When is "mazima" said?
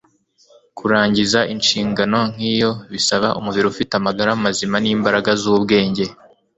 4.43-4.75